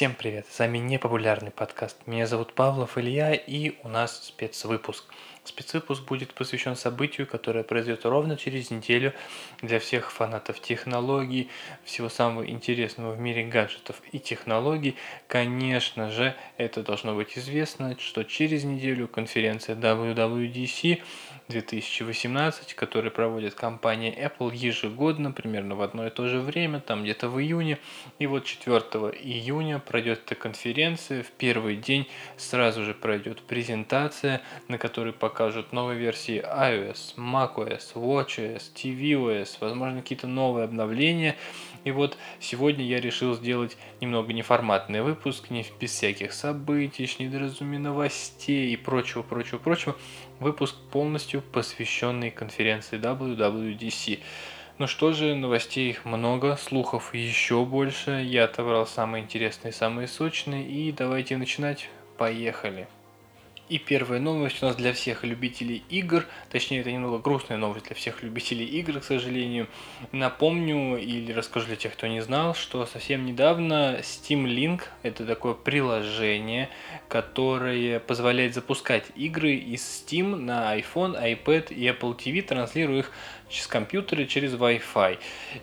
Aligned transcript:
Всем 0.00 0.14
привет, 0.14 0.46
с 0.50 0.58
вами 0.58 0.78
непопулярный 0.78 1.50
подкаст. 1.50 1.98
Меня 2.06 2.26
зовут 2.26 2.54
Павлов 2.54 2.96
Илья 2.96 3.34
и 3.34 3.74
у 3.82 3.88
нас 3.88 4.28
спецвыпуск. 4.28 5.04
Спецвыпуск 5.50 6.04
будет 6.04 6.32
посвящен 6.32 6.76
событию, 6.76 7.26
которое 7.26 7.64
произойдет 7.64 8.04
ровно 8.04 8.36
через 8.36 8.70
неделю 8.70 9.12
для 9.62 9.80
всех 9.80 10.12
фанатов 10.12 10.60
технологий, 10.60 11.50
всего 11.82 12.08
самого 12.08 12.48
интересного 12.48 13.14
в 13.14 13.18
мире 13.18 13.44
гаджетов 13.44 14.00
и 14.12 14.20
технологий. 14.20 14.94
Конечно 15.26 16.08
же, 16.12 16.36
это 16.56 16.84
должно 16.84 17.16
быть 17.16 17.36
известно, 17.36 17.96
что 17.98 18.22
через 18.22 18.62
неделю 18.62 19.08
конференция 19.08 19.74
WWDC 19.74 21.02
2018, 21.48 22.74
который 22.74 23.10
проводит 23.10 23.54
компания 23.54 24.14
Apple 24.14 24.54
ежегодно, 24.54 25.32
примерно 25.32 25.74
в 25.74 25.82
одно 25.82 26.06
и 26.06 26.10
то 26.10 26.28
же 26.28 26.38
время, 26.38 26.78
там 26.78 27.02
где-то 27.02 27.28
в 27.28 27.40
июне. 27.40 27.78
И 28.20 28.26
вот 28.26 28.44
4 28.44 28.78
июня 29.20 29.80
пройдет 29.80 30.20
эта 30.24 30.36
конференция. 30.36 31.24
В 31.24 31.30
первый 31.32 31.76
день 31.76 32.06
сразу 32.36 32.84
же 32.84 32.94
пройдет 32.94 33.42
презентация, 33.42 34.42
на 34.68 34.78
которой 34.78 35.12
покажут 35.40 35.72
новые 35.72 35.98
версии 35.98 36.44
iOS, 36.44 37.14
macOS, 37.16 37.94
watchOS, 37.94 38.60
tvOS, 38.74 39.56
возможно 39.60 40.02
какие-то 40.02 40.26
новые 40.26 40.64
обновления. 40.64 41.34
И 41.84 41.90
вот 41.92 42.18
сегодня 42.40 42.84
я 42.84 43.00
решил 43.00 43.34
сделать 43.34 43.78
немного 44.02 44.34
неформатный 44.34 45.00
выпуск, 45.00 45.48
не 45.48 45.64
без 45.80 45.92
всяких 45.92 46.34
событий, 46.34 47.10
недоразумений, 47.18 47.78
новостей 47.78 48.70
и 48.70 48.76
прочего, 48.76 49.22
прочего, 49.22 49.56
прочего. 49.56 49.96
Выпуск 50.40 50.76
полностью 50.92 51.40
посвященный 51.40 52.30
конференции 52.30 52.98
WWDC. 53.00 54.20
Ну 54.76 54.86
что 54.86 55.14
же, 55.14 55.34
новостей 55.34 55.96
много, 56.04 56.56
слухов 56.56 57.14
еще 57.14 57.64
больше. 57.64 58.22
Я 58.26 58.44
отобрал 58.44 58.86
самые 58.86 59.24
интересные, 59.24 59.72
самые 59.72 60.06
сочные. 60.06 60.68
И 60.68 60.92
давайте 60.92 61.38
начинать. 61.38 61.88
Поехали. 62.18 62.86
И 63.70 63.78
первая 63.78 64.18
новость 64.18 64.64
у 64.64 64.66
нас 64.66 64.74
для 64.74 64.92
всех 64.92 65.22
любителей 65.22 65.84
игр, 65.88 66.26
точнее 66.50 66.80
это 66.80 66.90
немного 66.90 67.18
грустная 67.18 67.56
новость 67.56 67.86
для 67.86 67.94
всех 67.94 68.24
любителей 68.24 68.66
игр, 68.66 68.98
к 68.98 69.04
сожалению. 69.04 69.68
Напомню 70.10 70.96
или 70.96 71.30
расскажу 71.30 71.66
для 71.66 71.76
тех, 71.76 71.92
кто 71.92 72.08
не 72.08 72.20
знал, 72.20 72.56
что 72.56 72.84
совсем 72.84 73.24
недавно 73.24 74.00
Steam 74.00 74.44
Link, 74.44 74.82
это 75.04 75.24
такое 75.24 75.54
приложение, 75.54 76.68
которое 77.06 78.00
позволяет 78.00 78.54
запускать 78.54 79.04
игры 79.14 79.54
из 79.54 79.82
Steam 79.82 80.34
на 80.34 80.76
iPhone, 80.76 81.16
iPad 81.16 81.72
и 81.72 81.86
Apple 81.86 82.18
TV, 82.18 82.42
транслируя 82.42 82.98
их 82.98 83.12
через 83.48 83.68
компьютеры, 83.68 84.26
через 84.26 84.54
Wi-Fi. 84.54 85.18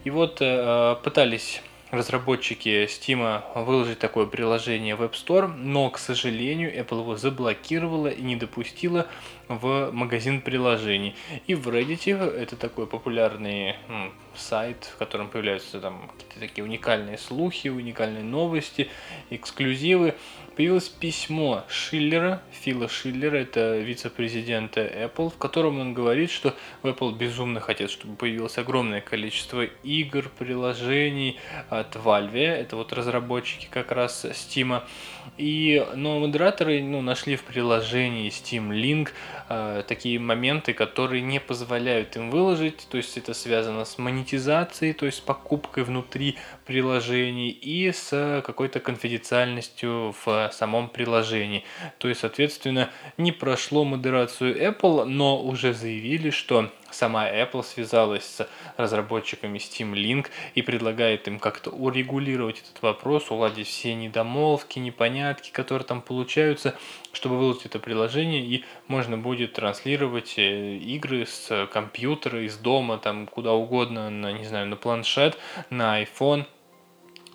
И 0.05 0.09
вот 0.11 0.37
э, 0.39 0.95
пытались 1.03 1.61
разработчики 1.91 2.85
Steam 2.85 3.41
выложить 3.63 3.99
такое 3.99 4.25
приложение 4.25 4.95
в 4.95 5.01
App 5.01 5.13
Store, 5.13 5.47
но, 5.47 5.89
к 5.89 5.97
сожалению, 5.97 6.73
Apple 6.75 6.99
его 6.99 7.15
заблокировала 7.15 8.07
и 8.07 8.21
не 8.21 8.35
допустила 8.35 9.07
в 9.47 9.91
магазин 9.91 10.41
приложений. 10.41 11.15
И 11.47 11.55
в 11.55 11.67
Reddit, 11.69 12.13
это 12.13 12.55
такой 12.55 12.87
популярный 12.87 13.75
ну, 13.87 14.11
сайт, 14.35 14.91
в 14.93 14.97
котором 14.97 15.29
появляются 15.29 15.79
там 15.79 16.11
какие-то 16.17 16.39
такие 16.39 16.63
уникальные 16.63 17.17
слухи, 17.17 17.69
уникальные 17.69 18.23
новости, 18.23 18.89
эксклюзивы, 19.29 20.15
появилось 20.57 20.89
письмо 20.89 21.63
Шиллера, 21.69 22.41
Фила 22.51 22.89
Шиллера, 22.89 23.37
это 23.37 23.77
вице-президента 23.77 24.81
Apple, 24.81 25.29
в 25.29 25.37
котором 25.37 25.79
он 25.79 25.93
говорит, 25.93 26.31
что 26.31 26.55
в 26.81 26.87
Apple 26.87 27.15
безумно 27.15 27.59
хотят, 27.59 27.91
чтобы 27.91 28.15
появилось 28.15 28.57
огромное 28.57 28.99
количество 28.99 29.65
игр, 29.83 30.31
приложений 30.39 31.37
от 31.69 31.95
Valve, 31.95 32.43
это 32.43 32.75
вот 32.75 32.91
разработчики 32.91 33.67
как 33.69 33.91
раз 33.91 34.25
Steam, 34.25 34.81
и, 35.37 35.85
но 35.93 36.19
модераторы 36.19 36.81
ну, 36.81 37.01
нашли 37.01 37.35
в 37.35 37.43
приложении 37.43 38.31
Steam 38.31 38.69
Link 38.71 39.09
э, 39.49 39.83
такие 39.87 40.17
моменты, 40.17 40.73
которые 40.73 41.21
не 41.21 41.39
позволяют 41.39 42.15
им 42.15 42.31
выложить, 42.31 42.87
то 42.89 42.97
есть 42.97 43.15
это 43.15 43.35
связано 43.35 43.85
с 43.85 43.99
монетизацией, 43.99 44.93
то 44.93 45.05
есть 45.05 45.19
с 45.19 45.21
покупкой 45.21 45.83
внутри 45.83 46.35
приложений 46.65 47.51
и 47.51 47.91
с 47.91 48.41
какой-то 48.43 48.79
конфиденциальностью 48.79 50.15
в 50.25 50.46
самом 50.53 50.89
приложении. 50.89 51.63
То 51.97 52.07
есть, 52.07 52.21
соответственно, 52.21 52.89
не 53.17 53.31
прошло 53.31 53.83
модерацию 53.83 54.55
Apple, 54.55 55.05
но 55.05 55.41
уже 55.41 55.73
заявили, 55.73 56.29
что 56.29 56.71
Сама 56.89 57.29
Apple 57.29 57.63
связалась 57.63 58.23
с 58.23 58.49
разработчиками 58.77 59.57
Steam 59.57 59.93
Link 59.93 60.27
и 60.55 60.61
предлагает 60.61 61.27
им 61.27 61.37
как-то 61.37 61.69
урегулировать 61.69 62.59
этот 62.61 62.81
вопрос, 62.81 63.29
уладить 63.29 63.67
все 63.67 63.93
недомолвки, 63.93 64.79
непонятки, 64.79 65.51
которые 65.51 65.85
там 65.85 66.01
получаются, 66.01 66.75
чтобы 67.11 67.37
выложить 67.37 67.65
это 67.65 67.79
приложение, 67.79 68.41
и 68.41 68.63
можно 68.87 69.17
будет 69.17 69.53
транслировать 69.53 70.35
э, 70.37 70.77
игры 70.77 71.25
с 71.25 71.67
компьютера, 71.73 72.45
из 72.45 72.57
дома, 72.57 72.97
там 72.97 73.27
куда 73.27 73.53
угодно, 73.53 74.09
на, 74.09 74.31
не 74.31 74.45
знаю, 74.45 74.67
на 74.67 74.77
планшет, 74.77 75.37
на 75.69 76.01
iPhone, 76.01 76.45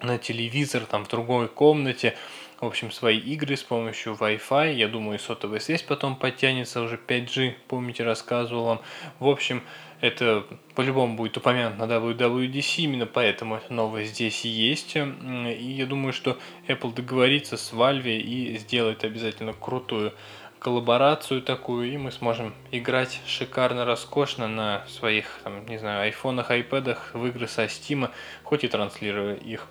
на 0.00 0.18
телевизор, 0.18 0.86
там 0.86 1.04
в 1.04 1.08
другой 1.08 1.48
комнате, 1.48 2.16
в 2.62 2.66
общем, 2.66 2.92
свои 2.92 3.18
игры 3.18 3.56
с 3.56 3.62
помощью 3.64 4.14
Wi-Fi. 4.14 4.74
Я 4.74 4.86
думаю, 4.86 5.18
сотовая 5.18 5.58
связь 5.58 5.82
потом 5.82 6.14
подтянется, 6.14 6.80
уже 6.80 6.96
5G, 6.96 7.54
помните, 7.66 8.04
рассказывал 8.04 8.64
вам. 8.66 8.80
В 9.18 9.28
общем, 9.28 9.64
это 10.00 10.46
по-любому 10.76 11.16
будет 11.16 11.36
упомянут 11.36 11.76
на 11.76 11.84
WWDC, 11.84 12.82
именно 12.82 13.06
поэтому 13.06 13.56
эта 13.56 13.74
новость 13.74 14.12
здесь 14.12 14.44
и 14.44 14.48
есть. 14.48 14.94
И 14.94 15.72
я 15.76 15.86
думаю, 15.86 16.12
что 16.12 16.38
Apple 16.68 16.94
договорится 16.94 17.56
с 17.56 17.72
Valve 17.72 18.16
и 18.16 18.56
сделает 18.58 19.02
обязательно 19.02 19.54
крутую 19.54 20.12
коллаборацию 20.60 21.42
такую, 21.42 21.92
и 21.92 21.96
мы 21.96 22.12
сможем 22.12 22.54
играть 22.70 23.20
шикарно, 23.26 23.84
роскошно 23.84 24.46
на 24.46 24.86
своих, 24.86 25.40
там, 25.42 25.66
не 25.66 25.78
знаю, 25.78 26.02
айфонах, 26.02 26.52
айпэдах 26.52 27.10
в 27.14 27.26
игры 27.26 27.48
со 27.48 27.64
Steam, 27.64 28.08
хоть 28.44 28.62
и 28.62 28.68
транслируя 28.68 29.34
их. 29.34 29.66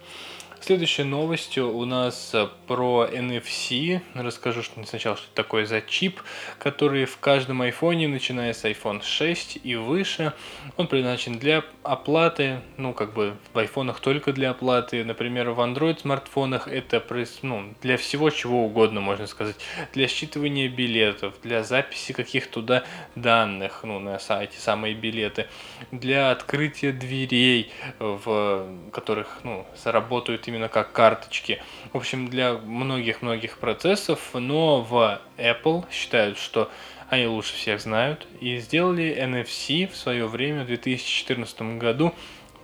Следующая 0.64 1.06
новость 1.06 1.58
у 1.58 1.86
нас 1.86 2.36
э, 2.36 2.48
про 2.68 3.08
NFC. 3.12 4.00
Расскажу 4.14 4.62
что 4.62 4.86
сначала, 4.86 5.18
что 5.18 5.26
это 5.26 5.34
такое 5.34 5.66
за 5.66 5.82
чип, 5.82 6.22
который 6.60 7.06
в 7.06 7.18
каждом 7.18 7.64
айфоне, 7.64 8.08
начиная 8.08 8.54
с 8.54 8.64
iPhone 8.64 9.02
6 9.04 9.58
и 9.64 9.76
выше, 9.76 10.34
он 10.78 10.86
предназначен 10.86 11.40
для 11.40 11.64
оплаты, 11.82 12.62
ну, 12.78 12.94
как 12.94 13.14
бы 13.14 13.38
в 13.54 13.58
айфонах 13.58 14.02
только 14.02 14.34
для 14.34 14.52
оплаты. 14.52 15.04
Например, 15.04 15.50
в 15.50 15.60
Android 15.62 16.02
смартфонах 16.02 16.68
это 16.68 17.04
ну, 17.42 17.74
для 17.82 17.98
всего 17.98 18.30
чего 18.30 18.64
угодно, 18.64 19.02
можно 19.02 19.26
сказать. 19.26 19.56
Для 19.94 20.06
считывания 20.06 20.68
билетов, 20.68 21.34
для 21.42 21.64
записи 21.64 22.14
каких 22.14 22.52
туда 22.52 22.84
данных, 23.16 23.80
ну, 23.84 23.98
на 23.98 24.20
сайте, 24.20 24.60
самые 24.60 24.94
билеты, 24.94 25.48
для 25.90 26.30
открытия 26.30 26.92
дверей, 26.92 27.72
в 27.98 28.68
которых, 28.92 29.40
ну, 29.44 29.66
сработают 29.76 30.51
именно 30.52 30.70
как 30.70 30.92
карточки. 30.92 31.62
В 31.94 31.98
общем, 31.98 32.28
для 32.28 32.54
многих-многих 32.54 33.58
процессов, 33.58 34.20
но 34.34 34.82
в 34.82 35.20
Apple 35.38 35.86
считают, 35.92 36.38
что 36.38 36.70
они 37.10 37.26
лучше 37.26 37.56
всех 37.56 37.82
знают 37.82 38.28
и 38.40 38.58
сделали 38.58 39.18
NFC 39.18 39.90
в 39.92 39.96
свое 39.96 40.28
время 40.28 40.64
в 40.64 40.68
2014 40.68 41.62
году 41.78 42.14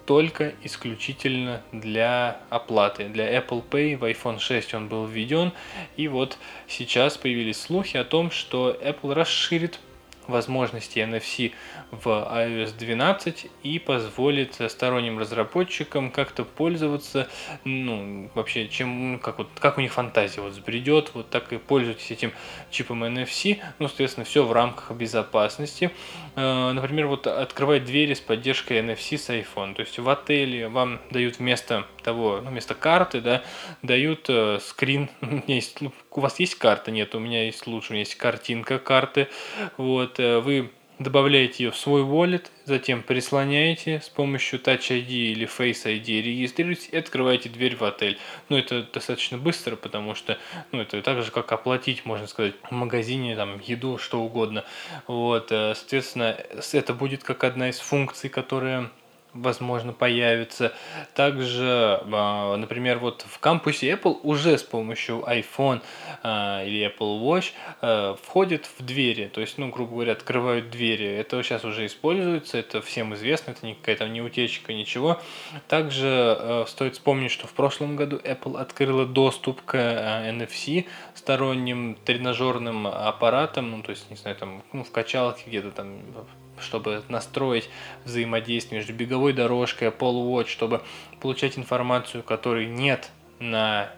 только 0.06 0.54
исключительно 0.64 1.62
для 1.74 2.40
оплаты. 2.50 3.10
Для 3.10 3.38
Apple 3.38 3.62
Pay 3.70 3.98
в 3.98 4.06
iPhone 4.06 4.40
6 4.40 4.74
он 4.74 4.88
был 4.88 5.06
введен, 5.06 5.52
и 5.98 6.08
вот 6.08 6.38
сейчас 6.68 7.18
появились 7.18 7.60
слухи 7.60 7.98
о 7.98 8.06
том, 8.06 8.32
что 8.32 8.72
Apple 8.72 9.14
расширит 9.14 9.80
возможности 10.28 11.00
NFC 11.00 11.54
в 11.92 12.08
iOS 12.08 12.78
12 12.78 13.48
и 13.64 13.80
позволит 13.80 14.56
сторонним 14.70 15.20
разработчикам 15.20 16.12
как-то 16.12 16.44
пользоваться, 16.44 17.28
ну, 17.64 18.30
вообще, 18.34 18.68
чем, 18.68 19.20
как, 19.22 19.38
вот, 19.40 19.50
как 19.60 19.78
у 19.78 19.82
них 19.82 19.94
фантазия 19.94 20.42
вот 20.42 20.54
сбредет, 20.54 21.12
вот 21.14 21.30
так 21.30 21.52
и 21.54 21.58
пользуйтесь 21.58 22.12
этим 22.12 22.32
чипом 22.70 23.04
NFC, 23.04 23.60
ну, 23.80 23.88
соответственно, 23.88 24.26
все 24.26 24.46
в 24.46 24.52
рамках 24.52 24.92
безопасности. 24.92 25.92
Э, 26.36 26.72
например, 26.72 27.08
вот 27.08 27.28
открывать 27.28 27.86
двери 27.86 28.14
с 28.14 28.20
поддержкой 28.20 28.80
NFC 28.80 29.18
с 29.18 29.30
iPhone, 29.30 29.76
то 29.76 29.82
есть 29.82 29.98
в 30.00 30.10
отеле 30.10 30.68
вам 30.68 31.00
дают 31.12 31.40
вместо 31.40 31.86
того, 32.08 32.42
ну, 32.42 32.52
вместо 32.52 32.76
карты, 32.76 33.22
да, 33.22 33.44
дают 33.82 34.30
э, 34.30 34.60
скрин, 34.62 35.10
есть, 35.48 35.82
ну, 35.82 35.92
у 36.12 36.20
вас 36.20 36.40
есть 36.40 36.56
карта? 36.56 36.92
Нет, 36.92 37.16
у 37.16 37.20
меня 37.20 37.46
есть 37.46 37.68
лучше, 37.68 37.90
у 37.90 37.94
меня 37.94 38.02
есть 38.02 38.16
картинка 38.16 38.80
карты, 38.80 39.28
вот, 39.78 40.20
Э, 40.28 40.40
вы 40.40 40.72
добавляете 41.00 41.66
ее 41.66 41.72
в 41.72 41.78
свой 41.78 42.02
wallet, 42.02 42.48
затем 42.66 43.04
прислоняете 43.04 44.02
с 44.02 44.10
помощью 44.10 44.60
Touch 44.60 44.90
ID 44.90 45.10
или 45.10 45.48
Face 45.48 45.86
ID, 45.86 46.22
регистрируетесь 46.22 46.90
и 46.92 46.98
открываете 46.98 47.50
дверь 47.50 47.76
в 47.76 47.84
отель. 47.84 48.18
Ну, 48.50 48.58
это 48.58 48.82
достаточно 48.82 49.38
быстро, 49.38 49.76
потому 49.76 50.16
что, 50.16 50.40
ну, 50.72 50.82
это 50.82 51.02
так 51.04 51.22
же, 51.22 51.30
как 51.30 51.52
оплатить, 51.52 52.06
можно 52.06 52.26
сказать, 52.26 52.56
в 52.64 52.72
магазине, 52.72 53.36
там, 53.36 53.60
еду, 53.60 54.00
что 54.00 54.22
угодно. 54.22 54.64
Вот, 55.06 55.52
э, 55.52 55.76
соответственно, 55.76 56.36
это 56.74 56.94
будет 56.94 57.24
как 57.24 57.44
одна 57.44 57.70
из 57.70 57.80
функций, 57.80 58.30
которая 58.30 58.90
возможно, 59.42 59.94
появится. 59.94 60.74
Также, 61.14 62.02
а, 62.12 62.56
например, 62.56 63.00
вот 63.00 63.26
в 63.28 63.40
кампусе 63.40 63.92
Apple 63.92 64.20
уже 64.24 64.58
с 64.58 64.64
помощью 64.64 65.24
iPhone 65.28 65.82
а, 66.24 66.64
или 66.64 66.88
Apple 66.88 67.22
Watch 67.22 67.52
а, 67.82 68.16
входят 68.16 68.70
в 68.78 68.86
двери, 68.86 69.30
то 69.34 69.42
есть, 69.42 69.58
ну, 69.58 69.70
грубо 69.70 69.94
говоря, 69.94 70.14
открывают 70.14 70.70
двери. 70.70 71.08
Это 71.08 71.42
сейчас 71.44 71.64
уже 71.66 71.86
используется, 71.86 72.58
это 72.58 72.82
всем 72.82 73.14
известно, 73.16 73.52
это 73.52 73.66
не 73.66 73.76
какая-то 73.76 74.08
не 74.08 74.22
утечка, 74.22 74.74
ничего. 74.74 75.22
Также 75.68 76.66
стоит 76.68 76.94
вспомнить, 76.94 77.32
что 77.32 77.48
в 77.48 77.54
прошлом 77.54 77.96
году 77.96 78.18
Apple 78.18 78.60
открыла 78.60 79.06
доступ 79.06 79.62
к 79.64 79.76
NFC 79.76 80.86
сторонним 81.14 81.96
тренажерным 82.06 82.88
аппаратам, 82.88 83.72
ну, 83.72 83.82
то 83.84 83.92
есть, 83.92 84.10
не 84.10 84.16
знаю, 84.16 84.36
там, 84.36 84.64
ну, 84.74 84.84
в 84.84 84.92
качалке 84.92 85.44
где-то 85.48 85.72
там 85.72 86.00
чтобы 86.60 87.04
настроить 87.10 87.70
взаимодействие 88.06 88.80
между 88.80 88.94
беговой 88.94 89.34
дорожкой, 89.34 89.90
Apple 89.90 90.28
Watch, 90.30 90.48
чтобы 90.48 90.82
получать 91.20 91.58
информацию, 91.58 92.24
которой 92.24 92.68
нет 92.68 93.10
на 93.40 93.92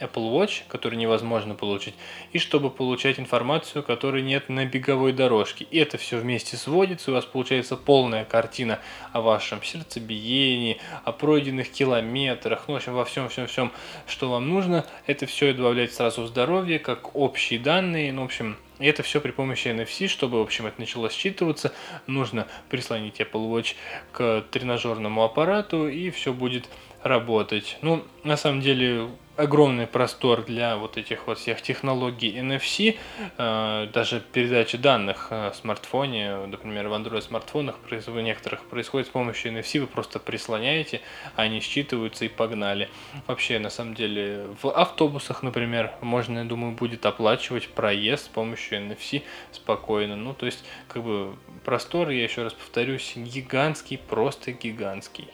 Apple 0.00 0.30
Watch, 0.32 0.62
который 0.68 0.96
невозможно 0.96 1.54
получить, 1.54 1.94
и 2.32 2.38
чтобы 2.38 2.70
получать 2.70 3.18
информацию, 3.18 3.82
которой 3.82 4.22
нет 4.22 4.48
на 4.48 4.64
беговой 4.64 5.12
дорожке. 5.12 5.66
И 5.70 5.78
это 5.78 5.98
все 5.98 6.18
вместе 6.18 6.56
сводится, 6.56 7.10
у 7.10 7.14
вас 7.14 7.24
получается 7.24 7.76
полная 7.76 8.24
картина 8.24 8.78
о 9.12 9.20
вашем 9.20 9.62
сердцебиении, 9.62 10.78
о 11.04 11.12
пройденных 11.12 11.70
километрах, 11.70 12.64
ну, 12.68 12.74
в 12.74 12.76
общем, 12.76 12.94
во 12.94 13.04
всем-всем-всем, 13.04 13.72
что 14.06 14.30
вам 14.30 14.48
нужно. 14.48 14.86
Это 15.06 15.26
все 15.26 15.52
добавляет 15.52 15.92
сразу 15.92 16.22
в 16.22 16.28
здоровье, 16.28 16.78
как 16.78 17.16
общие 17.16 17.58
данные, 17.58 18.12
ну, 18.12 18.22
в 18.22 18.26
общем, 18.26 18.56
и 18.78 18.86
это 18.86 19.02
все 19.02 19.20
при 19.20 19.30
помощи 19.30 19.68
NFC, 19.68 20.08
чтобы, 20.08 20.38
в 20.38 20.42
общем, 20.42 20.66
это 20.66 20.80
начало 20.80 21.08
считываться, 21.08 21.72
нужно 22.06 22.46
прислонить 22.68 23.20
Apple 23.20 23.50
Watch 23.50 23.74
к 24.12 24.44
тренажерному 24.50 25.24
аппарату, 25.24 25.88
и 25.88 26.10
все 26.10 26.32
будет 26.32 26.68
работать. 27.02 27.78
Ну, 27.82 28.04
на 28.24 28.36
самом 28.36 28.60
деле, 28.60 29.08
огромный 29.38 29.86
простор 29.86 30.44
для 30.44 30.76
вот 30.76 30.96
этих 30.96 31.26
вот 31.26 31.38
всех 31.38 31.62
технологий 31.62 32.36
NFC, 32.36 32.98
э, 33.38 33.88
даже 33.92 34.20
передача 34.32 34.78
данных 34.78 35.30
в 35.30 35.54
смартфоне, 35.54 36.46
например, 36.46 36.88
в 36.88 36.92
Android 36.92 37.22
смартфонах 37.22 37.76
в 37.88 38.20
некоторых 38.20 38.64
происходит 38.64 39.06
с 39.06 39.10
помощью 39.10 39.52
NFC, 39.52 39.80
вы 39.80 39.86
просто 39.86 40.18
прислоняете, 40.18 41.00
они 41.36 41.60
считываются 41.60 42.24
и 42.24 42.28
погнали. 42.28 42.88
Вообще, 43.26 43.58
на 43.58 43.70
самом 43.70 43.94
деле, 43.94 44.48
в 44.60 44.68
автобусах, 44.68 45.42
например, 45.42 45.92
можно, 46.00 46.40
я 46.40 46.44
думаю, 46.44 46.74
будет 46.74 47.06
оплачивать 47.06 47.68
проезд 47.68 48.24
с 48.26 48.28
помощью 48.28 48.80
NFC 48.80 49.22
спокойно. 49.52 50.16
Ну, 50.16 50.34
то 50.34 50.46
есть, 50.46 50.64
как 50.88 51.04
бы 51.04 51.36
простор, 51.64 52.10
я 52.10 52.24
еще 52.24 52.42
раз 52.42 52.54
повторюсь, 52.54 53.12
гигантский, 53.16 53.98
просто 53.98 54.52
гигантский. 54.52 55.28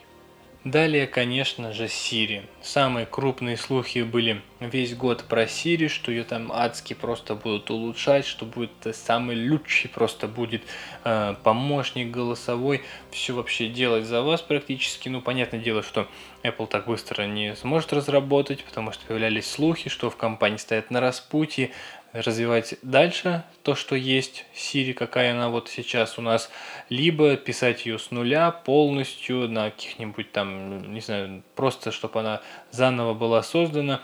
Далее, 0.65 1.07
конечно 1.07 1.75
же, 1.75 1.89
Сири. 1.89 2.43
Самые 2.63 3.05
крупные 3.05 3.59
слухи 3.59 3.99
были 3.99 4.41
весь 4.61 4.97
год 4.97 5.25
про 5.29 5.47
Сири, 5.47 5.89
что 5.89 6.11
ее 6.11 6.25
там 6.25 6.51
адски 6.51 6.95
просто 6.95 7.35
будут 7.35 7.71
улучшать, 7.71 8.25
что 8.25 8.47
будет 8.47 8.71
самый 8.95 9.51
лучший 9.51 9.91
просто 9.91 10.27
будет 10.27 10.63
э, 11.05 11.35
помощник 11.43 12.11
голосовой, 12.11 12.83
все 13.11 13.35
вообще 13.35 13.69
делать 13.69 14.07
за 14.07 14.23
вас 14.23 14.41
практически. 14.41 15.11
Ну, 15.11 15.21
понятное 15.21 15.61
дело, 15.61 15.83
что 15.83 16.09
Apple 16.43 16.67
так 16.67 16.87
быстро 16.87 17.25
не 17.25 17.55
сможет 17.57 17.93
разработать, 17.93 18.65
потому 18.65 18.91
что 18.91 19.05
появлялись 19.05 19.51
слухи, 19.51 19.91
что 19.91 20.09
в 20.09 20.17
компании 20.17 20.57
стоят 20.57 20.91
на 20.91 21.03
распутье, 21.03 21.73
развивать 22.15 22.77
дальше 22.83 23.43
то, 23.63 23.75
что 23.75 23.97
есть 23.97 24.47
Siri, 24.55 24.95
какая 24.95 25.33
она 25.33 25.49
вот 25.49 25.69
сейчас 25.69 26.17
у 26.19 26.23
нас, 26.23 26.51
либо 26.89 27.37
писать 27.37 27.87
ее 27.87 27.99
с 27.99 28.11
нуля 28.11 28.51
полностью 28.53 29.49
на 29.49 29.71
каких-нибудь 29.71 30.31
там, 30.31 30.95
не 30.95 31.01
знаю, 31.01 31.43
просто 31.57 31.91
чтобы 31.91 32.21
она 32.21 32.41
заново 32.71 33.15
была 33.15 33.43
создана. 33.43 34.01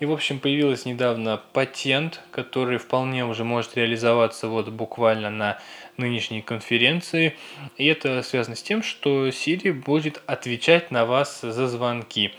И, 0.00 0.06
в 0.06 0.12
общем, 0.12 0.40
появился 0.40 0.88
недавно 0.88 1.40
патент, 1.52 2.20
который 2.30 2.78
вполне 2.78 3.24
уже 3.24 3.44
может 3.44 3.76
реализоваться 3.76 4.48
вот 4.48 4.68
буквально 4.70 5.30
на 5.30 5.58
нынешней 5.96 6.42
конференции. 6.42 7.36
И 7.76 7.86
это 7.86 8.22
связано 8.22 8.56
с 8.56 8.62
тем, 8.62 8.82
что 8.82 9.28
Siri 9.28 9.72
будет 9.72 10.22
отвечать 10.26 10.90
на 10.90 11.04
вас 11.04 11.40
за 11.42 11.68
звонки. 11.68 12.32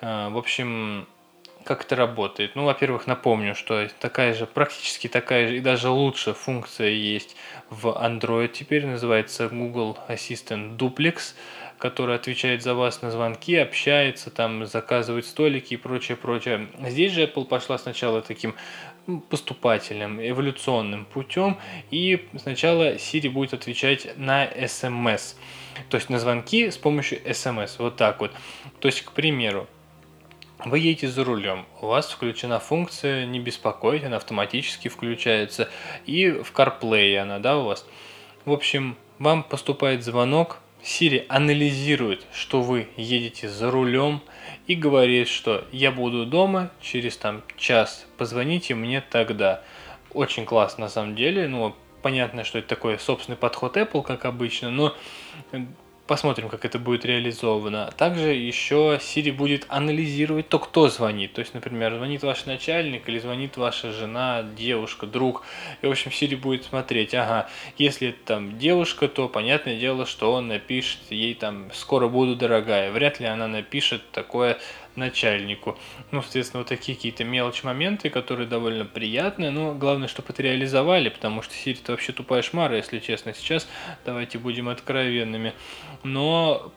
А, 0.00 0.28
в 0.28 0.38
общем, 0.38 1.08
как 1.64 1.84
это 1.84 1.96
работает? 1.96 2.56
Ну, 2.56 2.64
во-первых, 2.64 3.06
напомню, 3.06 3.54
что 3.54 3.88
такая 4.00 4.34
же, 4.34 4.46
практически 4.46 5.08
такая 5.08 5.48
же 5.48 5.56
и 5.56 5.60
даже 5.60 5.88
лучше 5.88 6.34
функция 6.34 6.90
есть 6.90 7.36
в 7.70 7.86
Android 7.88 8.48
теперь, 8.48 8.86
называется 8.86 9.48
Google 9.48 9.98
Assistant 10.08 10.76
Duplex, 10.76 11.34
который 11.78 12.14
отвечает 12.14 12.62
за 12.62 12.74
вас 12.74 13.02
на 13.02 13.10
звонки, 13.10 13.56
общается, 13.56 14.30
там, 14.30 14.66
заказывает 14.66 15.26
столики 15.26 15.74
и 15.74 15.76
прочее, 15.76 16.16
прочее. 16.16 16.68
Здесь 16.86 17.12
же 17.12 17.24
Apple 17.24 17.44
пошла 17.44 17.76
сначала 17.76 18.22
таким 18.22 18.54
поступательным, 19.28 20.20
эволюционным 20.20 21.04
путем, 21.04 21.58
и 21.90 22.28
сначала 22.36 22.94
Siri 22.94 23.28
будет 23.28 23.52
отвечать 23.52 24.16
на 24.16 24.46
SMS, 24.46 25.34
то 25.88 25.96
есть 25.96 26.08
на 26.08 26.20
звонки 26.20 26.70
с 26.70 26.78
помощью 26.78 27.20
SMS, 27.22 27.72
вот 27.78 27.96
так 27.96 28.20
вот. 28.20 28.30
То 28.78 28.86
есть, 28.86 29.02
к 29.02 29.10
примеру, 29.10 29.66
вы 30.64 30.78
едете 30.78 31.08
за 31.08 31.24
рулем, 31.24 31.66
у 31.80 31.86
вас 31.86 32.10
включена 32.10 32.58
функция 32.58 33.26
«Не 33.26 33.40
беспокоить», 33.40 34.04
она 34.04 34.16
автоматически 34.16 34.88
включается, 34.88 35.68
и 36.06 36.30
в 36.30 36.52
CarPlay 36.52 37.16
она, 37.16 37.38
да, 37.38 37.58
у 37.58 37.64
вас. 37.64 37.86
В 38.44 38.52
общем, 38.52 38.96
вам 39.18 39.42
поступает 39.42 40.04
звонок, 40.04 40.58
Siri 40.82 41.26
анализирует, 41.28 42.26
что 42.32 42.60
вы 42.60 42.88
едете 42.96 43.48
за 43.48 43.70
рулем 43.70 44.20
и 44.66 44.74
говорит, 44.74 45.28
что 45.28 45.64
я 45.70 45.92
буду 45.92 46.26
дома 46.26 46.70
через 46.80 47.16
там 47.16 47.42
час, 47.56 48.04
позвоните 48.18 48.74
мне 48.74 49.00
тогда. 49.00 49.62
Очень 50.12 50.44
классно 50.44 50.84
на 50.84 50.90
самом 50.90 51.14
деле, 51.14 51.46
ну, 51.46 51.74
понятно, 52.02 52.42
что 52.42 52.58
это 52.58 52.68
такой 52.68 52.98
собственный 52.98 53.36
подход 53.36 53.76
Apple, 53.76 54.02
как 54.02 54.24
обычно, 54.24 54.70
но 54.70 54.96
Посмотрим, 56.12 56.50
как 56.50 56.66
это 56.66 56.78
будет 56.78 57.06
реализовано. 57.06 57.90
Также 57.96 58.34
еще 58.34 59.00
Siri 59.00 59.32
будет 59.32 59.64
анализировать 59.70 60.46
то, 60.46 60.58
кто 60.58 60.90
звонит. 60.90 61.32
То 61.32 61.40
есть, 61.40 61.54
например, 61.54 61.94
звонит 61.94 62.22
ваш 62.22 62.44
начальник 62.44 63.08
или 63.08 63.18
звонит 63.18 63.56
ваша 63.56 63.92
жена, 63.92 64.42
девушка, 64.42 65.06
друг. 65.06 65.42
И, 65.80 65.86
в 65.86 65.90
общем, 65.90 66.10
Siri 66.10 66.36
будет 66.36 66.64
смотреть, 66.64 67.14
ага, 67.14 67.48
если 67.78 68.08
это 68.08 68.18
там 68.26 68.58
девушка, 68.58 69.08
то 69.08 69.26
понятное 69.26 69.80
дело, 69.80 70.04
что 70.04 70.34
он 70.34 70.48
напишет 70.48 70.98
ей 71.08 71.32
там 71.32 71.70
«скоро 71.72 72.08
буду, 72.08 72.36
дорогая». 72.36 72.92
Вряд 72.92 73.18
ли 73.18 73.24
она 73.24 73.48
напишет 73.48 74.02
такое 74.10 74.58
начальнику. 74.96 75.78
Ну, 76.10 76.22
соответственно, 76.22 76.60
вот 76.60 76.68
такие 76.68 76.96
какие-то 76.96 77.24
мелочь 77.24 77.62
моменты, 77.62 78.10
которые 78.10 78.46
довольно 78.46 78.84
приятные, 78.84 79.50
но 79.50 79.74
главное, 79.74 80.08
чтобы 80.08 80.28
это 80.30 80.42
реализовали, 80.42 81.08
потому 81.08 81.42
что 81.42 81.54
Siri 81.54 81.78
это 81.82 81.92
вообще 81.92 82.12
тупая 82.12 82.42
шмара, 82.42 82.76
если 82.76 82.98
честно. 82.98 83.34
Сейчас 83.34 83.68
давайте 84.04 84.38
будем 84.38 84.68
откровенными. 84.68 85.54
Но 86.02 86.72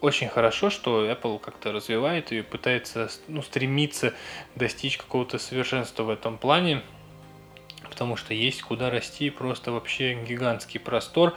очень 0.00 0.28
хорошо, 0.28 0.70
что 0.70 1.10
Apple 1.10 1.38
как-то 1.38 1.72
развивает 1.72 2.32
и 2.32 2.42
пытается 2.42 3.10
ну, 3.26 3.42
стремиться 3.42 4.14
достичь 4.54 4.96
какого-то 4.96 5.38
совершенства 5.38 6.04
в 6.04 6.10
этом 6.10 6.38
плане 6.38 6.82
потому 7.88 8.16
что 8.16 8.34
есть 8.34 8.62
куда 8.62 8.90
расти, 8.90 9.30
просто 9.30 9.72
вообще 9.72 10.14
гигантский 10.14 10.80
простор. 10.80 11.34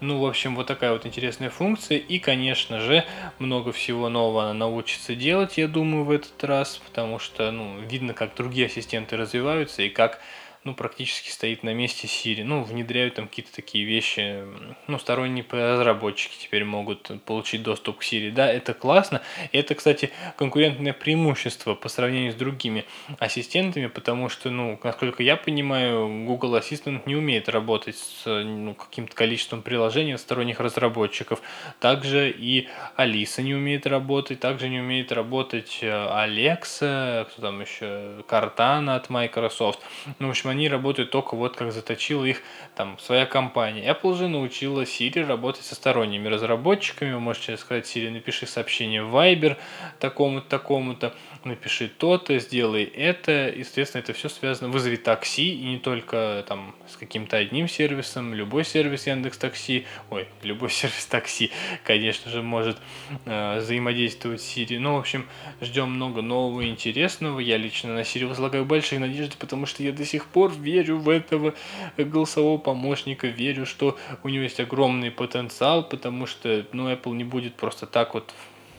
Ну, 0.00 0.18
в 0.20 0.26
общем, 0.26 0.56
вот 0.56 0.66
такая 0.66 0.92
вот 0.92 1.06
интересная 1.06 1.50
функция. 1.50 1.98
И, 1.98 2.18
конечно 2.18 2.80
же, 2.80 3.04
много 3.38 3.72
всего 3.72 4.08
нового 4.08 4.44
она 4.44 4.54
научится 4.54 5.14
делать, 5.14 5.58
я 5.58 5.68
думаю, 5.68 6.04
в 6.04 6.10
этот 6.10 6.42
раз, 6.44 6.80
потому 6.84 7.18
что, 7.18 7.50
ну, 7.50 7.80
видно, 7.80 8.14
как 8.14 8.34
другие 8.34 8.66
ассистенты 8.66 9.16
развиваются 9.16 9.82
и 9.82 9.88
как 9.88 10.20
ну, 10.66 10.74
практически 10.74 11.30
стоит 11.30 11.62
на 11.62 11.72
месте 11.72 12.08
Siri. 12.08 12.42
Ну, 12.42 12.64
внедряют 12.64 13.14
там 13.14 13.28
какие-то 13.28 13.54
такие 13.54 13.84
вещи. 13.84 14.42
Ну, 14.88 14.98
сторонние 14.98 15.46
разработчики 15.48 16.36
теперь 16.42 16.64
могут 16.64 17.22
получить 17.24 17.62
доступ 17.62 17.98
к 17.98 18.02
Siri. 18.02 18.32
Да, 18.32 18.50
это 18.52 18.74
классно. 18.74 19.22
Это, 19.52 19.76
кстати, 19.76 20.10
конкурентное 20.36 20.92
преимущество 20.92 21.74
по 21.76 21.88
сравнению 21.88 22.32
с 22.32 22.34
другими 22.34 22.84
ассистентами, 23.20 23.86
потому 23.86 24.28
что, 24.28 24.50
ну, 24.50 24.78
насколько 24.82 25.22
я 25.22 25.36
понимаю, 25.36 26.26
Google 26.26 26.56
Assistant 26.56 27.02
не 27.06 27.14
умеет 27.14 27.48
работать 27.48 27.96
с 27.96 28.24
ну, 28.26 28.74
каким-то 28.74 29.14
количеством 29.14 29.62
приложений 29.62 30.14
от 30.14 30.20
сторонних 30.20 30.58
разработчиков. 30.58 31.42
Также 31.78 32.28
и 32.28 32.68
Алиса 32.96 33.40
не 33.40 33.54
умеет 33.54 33.86
работать, 33.86 34.40
также 34.40 34.68
не 34.68 34.80
умеет 34.80 35.12
работать 35.12 35.78
э, 35.82 35.86
Alexa, 35.88 37.26
кто 37.30 37.42
там 37.42 37.60
еще, 37.60 38.24
Cortana 38.28 38.96
от 38.96 39.10
Microsoft. 39.10 39.78
Ну, 40.18 40.26
в 40.26 40.30
общем, 40.30 40.55
они 40.56 40.68
работают 40.68 41.10
только 41.10 41.36
вот 41.36 41.54
как 41.56 41.70
заточила 41.70 42.24
их 42.24 42.42
там 42.74 42.98
своя 42.98 43.26
компания. 43.26 43.88
Apple 43.88 44.16
же 44.16 44.28
научила 44.28 44.82
Siri 44.82 45.24
работать 45.24 45.64
со 45.64 45.74
сторонними 45.74 46.28
разработчиками. 46.28 47.12
Вы 47.12 47.20
можете 47.20 47.56
сказать 47.56 47.84
Siri, 47.84 48.10
напиши 48.10 48.46
сообщение 48.46 49.04
в 49.04 49.14
Viber 49.14 49.56
такому-то, 50.00 50.48
такому-то, 50.48 51.14
напиши 51.44 51.88
то-то, 51.88 52.38
сделай 52.38 52.84
это. 52.84 53.48
И, 53.48 53.62
соответственно, 53.64 54.02
это 54.02 54.12
все 54.14 54.28
связано. 54.28 54.70
Вызови 54.70 54.96
такси, 54.96 55.54
и 55.54 55.64
не 55.64 55.78
только 55.78 56.44
там 56.48 56.74
с 56.88 56.96
каким-то 56.96 57.36
одним 57.36 57.68
сервисом. 57.68 58.34
Любой 58.34 58.64
сервис 58.64 59.06
Яндекс 59.06 59.38
Такси, 59.38 59.86
ой, 60.10 60.26
любой 60.42 60.70
сервис 60.70 61.06
такси, 61.06 61.50
конечно 61.84 62.30
же, 62.30 62.42
может 62.42 62.78
э, 63.26 63.58
взаимодействовать 63.58 64.40
с 64.40 64.56
Siri. 64.56 64.78
Ну, 64.78 64.94
в 64.94 64.98
общем, 64.98 65.26
ждем 65.60 65.90
много 65.90 66.22
нового 66.22 66.66
интересного. 66.66 67.40
Я 67.40 67.58
лично 67.58 67.94
на 67.94 68.00
Siri 68.00 68.26
возлагаю 68.26 68.64
большие 68.64 68.98
надежды, 68.98 69.36
потому 69.38 69.66
что 69.66 69.82
я 69.82 69.92
до 69.92 70.04
сих 70.04 70.26
пор 70.26 70.45
верю 70.54 70.98
в 70.98 71.08
этого 71.08 71.54
голосового 71.96 72.58
помощника, 72.58 73.26
верю, 73.26 73.66
что 73.66 73.96
у 74.22 74.28
него 74.28 74.44
есть 74.44 74.60
огромный 74.60 75.10
потенциал, 75.10 75.82
потому 75.82 76.26
что, 76.26 76.66
ну, 76.72 76.90
Apple 76.90 77.14
не 77.14 77.24
будет 77.24 77.54
просто 77.54 77.86
так 77.86 78.14
вот 78.14 78.34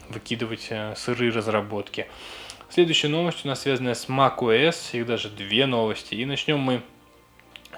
выкидывать 0.10 0.68
э, 0.70 0.94
сырые 0.96 1.32
разработки. 1.32 2.08
Следующая 2.70 3.08
новость 3.08 3.46
у 3.46 3.48
нас 3.48 3.62
связана 3.62 3.94
с 3.94 4.08
macOS, 4.10 4.90
их 4.94 5.06
даже 5.06 5.30
две 5.30 5.66
новости. 5.66 6.16
И 6.16 6.26
начнем 6.26 6.60
мы 6.60 6.82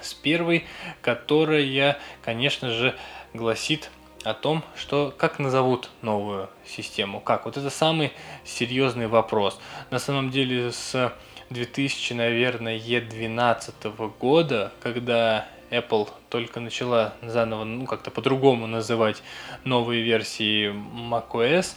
с 0.00 0.14
первой, 0.14 0.64
которая, 1.00 1.98
конечно 2.22 2.70
же, 2.70 2.96
гласит 3.32 3.90
о 4.24 4.34
том, 4.34 4.62
что 4.76 5.14
как 5.16 5.38
назовут 5.38 5.90
новую 6.02 6.50
систему, 6.66 7.20
как. 7.20 7.46
Вот 7.46 7.56
это 7.56 7.70
самый 7.70 8.12
серьезный 8.44 9.06
вопрос. 9.06 9.58
На 9.90 9.98
самом 9.98 10.30
деле 10.30 10.72
с 10.72 11.12
2000, 11.50 12.12
наверное, 12.14 12.78
E12 12.78 14.12
года, 14.18 14.72
когда 14.80 15.46
Apple 15.70 16.08
только 16.28 16.60
начала 16.60 17.14
заново, 17.22 17.64
ну, 17.64 17.86
как-то 17.86 18.10
по-другому 18.10 18.66
называть 18.66 19.22
новые 19.64 20.02
версии 20.02 20.70
macOS, 20.70 21.74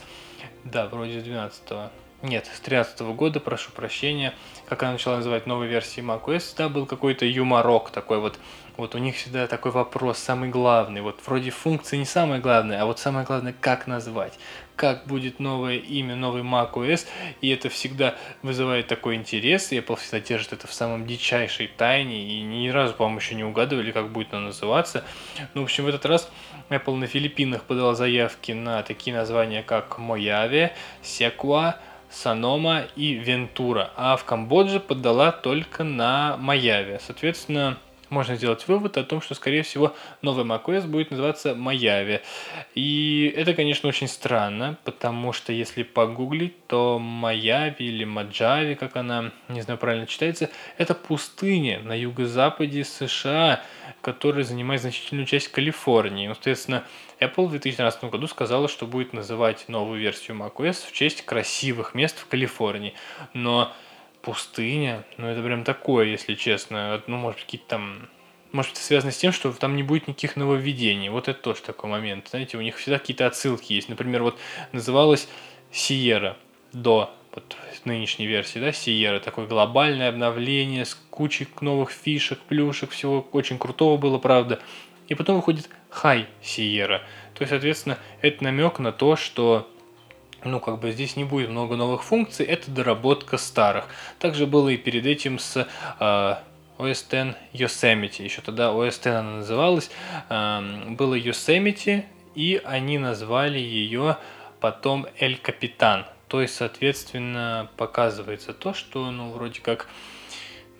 да, 0.64 0.86
вроде 0.86 1.20
с 1.20 1.24
12 1.24 1.90
нет, 2.22 2.48
с 2.50 2.60
13 2.60 3.00
года, 3.00 3.38
прошу 3.38 3.70
прощения, 3.72 4.32
как 4.66 4.82
она 4.82 4.92
начала 4.92 5.16
называть 5.16 5.46
новые 5.46 5.68
версии 5.68 6.02
macOS, 6.02 6.38
всегда 6.38 6.70
был 6.70 6.86
какой-то 6.86 7.26
юморок 7.26 7.90
такой 7.90 8.18
вот, 8.18 8.38
вот 8.78 8.94
у 8.94 8.98
них 8.98 9.16
всегда 9.16 9.46
такой 9.46 9.72
вопрос, 9.72 10.18
самый 10.18 10.48
главный, 10.48 11.02
вот 11.02 11.20
вроде 11.26 11.50
функции 11.50 11.98
не 11.98 12.06
самое 12.06 12.40
главное, 12.40 12.80
а 12.80 12.86
вот 12.86 12.98
самое 12.98 13.26
главное, 13.26 13.54
как 13.60 13.86
назвать, 13.86 14.38
как 14.76 15.06
будет 15.06 15.40
новое 15.40 15.76
имя, 15.76 16.16
новый 16.16 16.42
macOS, 16.42 17.06
и 17.40 17.50
это 17.50 17.68
всегда 17.68 18.16
вызывает 18.42 18.86
такой 18.86 19.14
интерес, 19.14 19.72
и 19.72 19.78
Apple 19.78 19.96
всегда 19.96 20.20
держит 20.20 20.52
это 20.52 20.66
в 20.66 20.72
самом 20.72 21.06
дичайшей 21.06 21.68
тайне, 21.68 22.22
и 22.22 22.42
ни 22.42 22.68
разу, 22.68 22.94
по-моему, 22.94 23.18
еще 23.18 23.34
не 23.34 23.44
угадывали, 23.44 23.92
как 23.92 24.10
будет 24.10 24.32
оно 24.34 24.46
называться. 24.46 25.04
Ну, 25.54 25.62
в 25.62 25.64
общем, 25.64 25.84
в 25.84 25.88
этот 25.88 26.06
раз 26.06 26.30
Apple 26.70 26.96
на 26.96 27.06
Филиппинах 27.06 27.64
подала 27.64 27.94
заявки 27.94 28.52
на 28.52 28.82
такие 28.82 29.16
названия, 29.16 29.62
как 29.62 29.98
Mojave, 29.98 30.70
Sequoia, 31.02 31.76
Санома 32.10 32.84
и 32.94 33.14
Вентура, 33.14 33.90
а 33.96 34.16
в 34.16 34.24
Камбодже 34.24 34.78
подала 34.78 35.32
только 35.32 35.82
на 35.82 36.36
Маяве. 36.36 37.00
Соответственно, 37.04 37.78
можно 38.14 38.36
сделать 38.36 38.66
вывод 38.68 38.96
о 38.96 39.04
том, 39.04 39.20
что, 39.20 39.34
скорее 39.34 39.62
всего, 39.62 39.94
новый 40.22 40.44
macOS 40.44 40.86
будет 40.86 41.10
называться 41.10 41.50
Mojave. 41.50 42.22
И 42.74 43.32
это, 43.36 43.52
конечно, 43.52 43.88
очень 43.88 44.08
странно, 44.08 44.78
потому 44.84 45.32
что 45.32 45.52
если 45.52 45.82
погуглить, 45.82 46.66
то 46.66 46.98
Mojave 47.02 47.76
или 47.78 48.06
Mojave, 48.06 48.76
как 48.76 48.96
она, 48.96 49.32
не 49.48 49.60
знаю, 49.60 49.78
правильно 49.78 50.06
читается, 50.06 50.48
это 50.78 50.94
пустыня 50.94 51.80
на 51.80 51.92
юго-западе 51.92 52.84
США, 52.84 53.62
которая 54.00 54.44
занимает 54.44 54.80
значительную 54.80 55.26
часть 55.26 55.48
Калифорнии. 55.48 56.28
Ну, 56.28 56.34
соответственно, 56.34 56.84
Apple 57.20 57.46
в 57.46 57.50
2012 57.50 58.04
году 58.04 58.26
сказала, 58.26 58.68
что 58.68 58.86
будет 58.86 59.12
называть 59.12 59.68
новую 59.68 60.00
версию 60.00 60.36
macOS 60.36 60.86
в 60.86 60.92
честь 60.92 61.24
красивых 61.24 61.94
мест 61.94 62.18
в 62.18 62.26
Калифорнии. 62.26 62.94
Но 63.32 63.72
пустыня, 64.24 65.04
ну 65.16 65.26
это 65.26 65.42
прям 65.42 65.64
такое, 65.64 66.06
если 66.06 66.34
честно. 66.34 67.02
Ну, 67.06 67.16
может 67.16 67.40
какие-то 67.40 67.66
там... 67.68 68.08
Может, 68.52 68.72
это 68.72 68.80
связано 68.80 69.10
с 69.10 69.16
тем, 69.16 69.32
что 69.32 69.52
там 69.52 69.74
не 69.74 69.82
будет 69.82 70.06
никаких 70.06 70.36
нововведений. 70.36 71.08
Вот 71.08 71.28
это 71.28 71.40
тоже 71.40 71.62
такой 71.62 71.90
момент. 71.90 72.28
Знаете, 72.28 72.56
у 72.56 72.60
них 72.60 72.76
всегда 72.76 72.98
какие-то 72.98 73.26
отсылки 73.26 73.72
есть. 73.72 73.88
Например, 73.88 74.22
вот 74.22 74.38
называлась 74.70 75.28
Sierra 75.72 76.36
до 76.72 77.12
вот 77.34 77.56
нынешней 77.84 78.26
версии, 78.26 78.60
да, 78.60 78.68
Sierra, 78.68 79.18
такое 79.18 79.46
глобальное 79.46 80.08
обновление 80.08 80.84
с 80.84 80.94
кучей 81.10 81.48
новых 81.60 81.90
фишек, 81.90 82.38
плюшек, 82.38 82.90
всего 82.90 83.26
очень 83.32 83.58
крутого 83.58 83.96
было, 83.96 84.18
правда. 84.18 84.60
И 85.08 85.14
потом 85.14 85.36
выходит 85.36 85.68
High 85.90 86.26
Sierra. 86.42 87.00
То 87.34 87.40
есть, 87.40 87.50
соответственно, 87.50 87.98
это 88.22 88.44
намек 88.44 88.78
на 88.78 88.92
то, 88.92 89.16
что 89.16 89.68
ну, 90.44 90.60
как 90.60 90.78
бы 90.78 90.92
здесь 90.92 91.16
не 91.16 91.24
будет 91.24 91.50
много 91.50 91.76
новых 91.76 92.04
функций, 92.04 92.46
это 92.46 92.70
доработка 92.70 93.38
старых. 93.38 93.86
Также 94.18 94.46
было 94.46 94.68
и 94.68 94.76
перед 94.76 95.06
этим 95.06 95.38
с 95.38 95.66
э, 96.00 96.36
OS 96.78 97.04
X 97.10 97.36
Yosemite, 97.52 98.22
еще 98.22 98.42
тогда 98.42 98.68
OS 98.68 98.98
X 98.98 99.06
она 99.06 99.30
называлась, 99.36 99.90
э, 100.28 100.90
было 100.90 101.14
Yosemite, 101.18 102.04
и 102.34 102.60
они 102.64 102.98
назвали 102.98 103.58
ее 103.58 104.16
потом 104.60 105.06
El 105.18 105.40
Capitan. 105.40 106.04
То 106.28 106.40
есть, 106.40 106.56
соответственно, 106.56 107.68
показывается 107.76 108.52
то, 108.52 108.74
что, 108.74 109.10
ну, 109.10 109.30
вроде 109.30 109.60
как, 109.60 109.88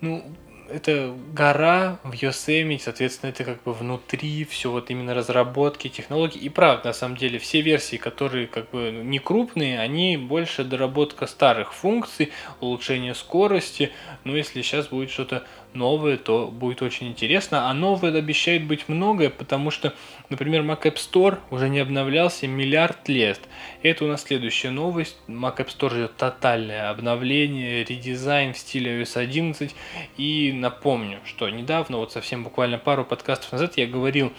ну, 0.01 0.25
это 0.69 1.15
гора 1.33 1.99
в 2.03 2.11
Yosemite, 2.11 2.79
соответственно, 2.79 3.29
это 3.29 3.43
как 3.43 3.63
бы 3.63 3.73
внутри 3.73 4.45
все 4.45 4.71
вот 4.71 4.89
именно 4.89 5.13
разработки, 5.13 5.87
технологий. 5.87 6.39
И 6.39 6.49
правда, 6.49 6.89
на 6.89 6.93
самом 6.93 7.17
деле, 7.17 7.39
все 7.39 7.61
версии, 7.61 7.97
которые 7.97 8.47
как 8.47 8.69
бы 8.71 8.91
не 8.91 9.19
крупные, 9.19 9.79
они 9.79 10.17
больше 10.17 10.63
доработка 10.63 11.27
старых 11.27 11.73
функций, 11.73 12.31
улучшение 12.59 13.15
скорости. 13.15 13.91
Но 14.23 14.35
если 14.35 14.61
сейчас 14.61 14.87
будет 14.87 15.11
что-то 15.11 15.43
новое, 15.75 16.17
то 16.17 16.47
будет 16.47 16.81
очень 16.81 17.07
интересно. 17.07 17.69
А 17.69 17.73
новое 17.73 18.17
обещает 18.17 18.65
быть 18.65 18.87
многое, 18.87 19.29
потому 19.29 19.71
что, 19.71 19.93
например, 20.29 20.61
Mac 20.61 20.83
App 20.83 20.95
Store 20.95 21.39
уже 21.51 21.69
не 21.69 21.79
обновлялся 21.79 22.47
миллиард 22.47 23.07
лет. 23.07 23.39
Это 23.83 24.05
у 24.05 24.07
нас 24.07 24.23
следующая 24.23 24.71
новость. 24.71 25.17
Mac 25.27 25.57
App 25.57 25.67
Store 25.67 25.91
ждет 25.91 26.17
тотальное 26.17 26.89
обновление, 26.89 27.83
редизайн 27.83 28.53
в 28.53 28.57
стиле 28.57 29.01
iOS 29.01 29.17
11. 29.17 29.75
И 30.17 30.51
напомню, 30.53 31.19
что 31.25 31.49
недавно, 31.49 31.97
вот 31.97 32.11
совсем 32.11 32.43
буквально 32.43 32.77
пару 32.77 33.05
подкастов 33.05 33.51
назад 33.51 33.77
я 33.77 33.87
говорил 33.87 34.33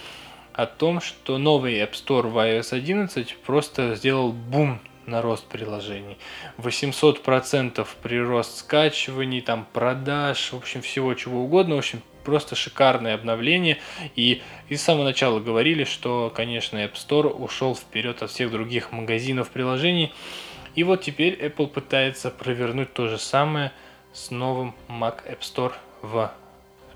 о 0.52 0.66
том, 0.66 1.00
что 1.00 1.38
новый 1.38 1.74
App 1.80 1.92
Store 1.92 2.28
в 2.28 2.36
iOS 2.38 2.74
11 2.74 3.36
просто 3.44 3.94
сделал 3.94 4.32
бум 4.32 4.80
на 5.06 5.22
рост 5.22 5.46
приложений. 5.46 6.18
800% 6.58 7.86
прирост 8.02 8.58
скачиваний, 8.58 9.40
там 9.40 9.66
продаж, 9.72 10.52
в 10.52 10.56
общем, 10.56 10.82
всего 10.82 11.14
чего 11.14 11.44
угодно. 11.44 11.76
В 11.76 11.78
общем, 11.78 12.02
просто 12.24 12.56
шикарное 12.56 13.14
обновление. 13.14 13.78
И, 14.16 14.42
и 14.68 14.76
с 14.76 14.82
самого 14.82 15.04
начала 15.04 15.40
говорили, 15.40 15.84
что, 15.84 16.32
конечно, 16.34 16.78
App 16.78 16.94
Store 16.94 17.28
ушел 17.28 17.74
вперед 17.74 18.22
от 18.22 18.30
всех 18.30 18.50
других 18.50 18.92
магазинов 18.92 19.50
приложений. 19.50 20.12
И 20.74 20.82
вот 20.82 21.02
теперь 21.02 21.34
Apple 21.34 21.68
пытается 21.68 22.30
провернуть 22.30 22.92
то 22.92 23.08
же 23.08 23.18
самое 23.18 23.72
с 24.12 24.30
новым 24.30 24.74
Mac 24.88 25.24
App 25.26 25.40
Store 25.40 25.72
в 26.02 26.32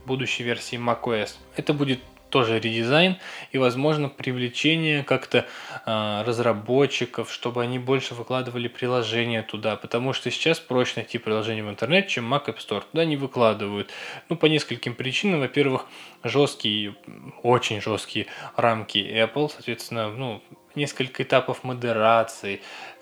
будущей 0.05 0.43
версии 0.43 0.76
macOS. 0.76 1.37
Это 1.57 1.73
будет 1.73 2.00
тоже 2.30 2.58
редизайн 2.58 3.16
и, 3.52 3.58
возможно, 3.58 4.08
привлечение 4.08 5.02
как-то 5.02 5.46
э, 5.87 6.22
разработчиков, 6.25 7.32
чтобы 7.32 7.62
они 7.62 7.78
больше 7.78 8.14
выкладывали 8.14 8.68
приложения 8.68 9.42
туда, 9.42 9.76
потому 9.76 10.12
что 10.12 10.30
сейчас 10.30 10.60
проще 10.60 10.94
найти 10.96 11.18
приложение 11.18 11.64
в 11.64 11.68
интернет, 11.68 12.08
чем 12.08 12.32
Mac 12.32 12.46
App 12.46 12.58
Store. 12.58 12.82
Туда 12.90 13.04
не 13.04 13.16
выкладывают. 13.16 13.90
Ну, 14.28 14.37
по 14.37 14.46
нескольким 14.46 14.94
причинам. 14.94 15.40
Во-первых, 15.40 15.87
жесткие, 16.25 16.94
очень 17.42 17.80
жесткие 17.80 18.26
рамки 18.56 18.99
Apple, 18.99 19.50
соответственно, 19.50 20.08
ну, 20.10 20.42
несколько 20.75 21.22
этапов 21.22 21.64
модерации, 21.64 22.60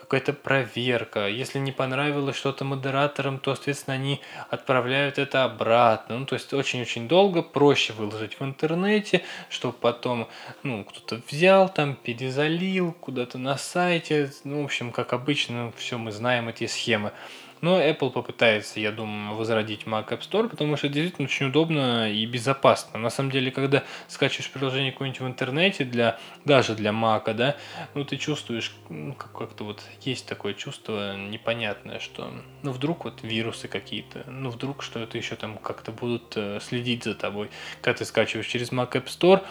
какая-то 0.08 0.32
проверка. 0.32 1.28
Если 1.28 1.58
не 1.58 1.70
понравилось 1.70 2.36
что-то 2.36 2.64
модераторам, 2.64 3.38
то, 3.38 3.54
соответственно, 3.54 3.94
они 3.94 4.20
отправляют 4.48 5.18
это 5.18 5.44
обратно. 5.44 6.18
Ну, 6.18 6.24
то 6.24 6.34
есть 6.34 6.52
очень-очень 6.54 7.08
долго, 7.08 7.42
проще 7.42 7.92
выложить 7.92 8.40
в 8.40 8.44
интернете, 8.44 9.22
чтобы 9.50 9.74
потом, 9.74 10.28
ну, 10.62 10.84
кто-то 10.84 11.20
взял 11.30 11.68
там, 11.68 11.94
перезалил 11.94 12.92
куда-то 12.92 13.36
на 13.36 13.58
сайте. 13.58 14.32
Ну, 14.44 14.62
в 14.62 14.64
общем, 14.64 14.92
как 14.92 15.12
обычно, 15.12 15.72
все 15.76 15.98
мы 15.98 16.10
знаем 16.10 16.48
эти 16.48 16.66
схемы. 16.66 17.12
Но 17.60 17.80
Apple 17.80 18.10
попытается, 18.10 18.80
я 18.80 18.92
думаю, 18.92 19.36
возродить 19.36 19.84
Mac 19.84 20.08
App 20.08 20.20
Store, 20.20 20.48
потому 20.48 20.76
что 20.76 20.86
это 20.86 20.94
действительно 20.94 21.26
очень 21.26 21.46
удобно 21.46 22.10
и 22.10 22.24
безопасно. 22.26 22.98
На 22.98 23.10
самом 23.10 23.30
деле, 23.30 23.50
когда 23.50 23.82
скачиваешь 24.06 24.50
приложение 24.50 24.92
какое-нибудь 24.92 25.20
в 25.20 25.26
интернете, 25.26 25.84
для, 25.84 26.18
даже 26.44 26.74
для 26.74 26.90
Mac, 26.90 27.32
да, 27.34 27.56
ну 27.94 28.04
ты 28.04 28.16
чувствуешь, 28.16 28.74
ну, 28.88 29.14
как-то 29.14 29.64
вот 29.64 29.82
есть 30.02 30.26
такое 30.26 30.54
чувство 30.54 31.16
непонятное, 31.16 31.98
что 31.98 32.32
ну 32.62 32.72
вдруг 32.72 33.04
вот 33.04 33.22
вирусы 33.22 33.68
какие-то, 33.68 34.24
ну 34.28 34.50
вдруг 34.50 34.82
что 34.82 35.00
это 35.00 35.18
еще 35.18 35.36
там 35.36 35.58
как-то 35.58 35.92
будут 35.92 36.36
э, 36.36 36.60
следить 36.60 37.04
за 37.04 37.14
тобой. 37.14 37.50
Когда 37.82 37.98
ты 37.98 38.04
скачиваешь 38.04 38.46
через 38.46 38.72
Mac 38.72 38.92
App 38.92 39.06
Store, 39.06 39.42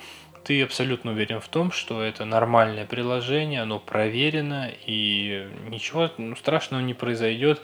ты 0.48 0.64
абсолютно 0.64 1.12
уверен 1.12 1.42
в 1.42 1.48
том, 1.50 1.72
что 1.74 2.02
это 2.02 2.24
нормальное 2.24 2.86
приложение, 2.86 3.62
оно 3.62 3.80
проверено 3.80 4.72
и 4.86 5.46
ничего 5.68 6.10
ну, 6.18 6.38
страшного 6.38 6.82
не 6.82 6.94
произойдет. 6.94 7.62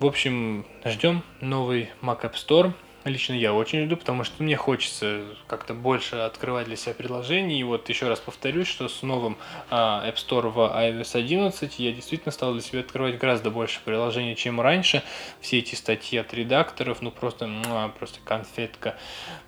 В 0.00 0.06
общем, 0.06 0.64
ждем 0.82 1.22
новый 1.42 1.90
Mac 2.00 2.22
App 2.22 2.32
Store. 2.32 2.72
Лично 3.04 3.32
я 3.32 3.54
очень 3.54 3.86
жду, 3.86 3.96
потому 3.96 4.24
что 4.24 4.42
мне 4.42 4.56
хочется 4.56 5.24
как-то 5.46 5.72
больше 5.72 6.16
открывать 6.16 6.66
для 6.66 6.76
себя 6.76 6.92
приложений. 6.92 7.60
И 7.60 7.64
вот 7.64 7.88
еще 7.88 8.08
раз 8.08 8.20
повторюсь, 8.20 8.68
что 8.68 8.88
с 8.88 9.02
новым 9.02 9.38
а, 9.70 10.06
App 10.06 10.16
Store 10.16 10.50
в 10.50 10.58
iOS 10.58 11.16
11 11.16 11.78
я 11.78 11.92
действительно 11.92 12.30
стал 12.30 12.52
для 12.52 12.60
себя 12.60 12.80
открывать 12.80 13.18
гораздо 13.18 13.50
больше 13.50 13.80
приложений, 13.84 14.36
чем 14.36 14.60
раньше. 14.60 15.02
Все 15.40 15.60
эти 15.60 15.74
статьи 15.74 16.18
от 16.18 16.34
редакторов, 16.34 17.00
ну 17.00 17.10
просто, 17.10 17.46
ну, 17.46 17.90
просто 17.98 18.20
конфетка. 18.22 18.96